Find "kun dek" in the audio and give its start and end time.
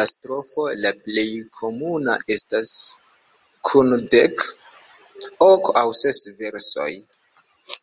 3.72-4.48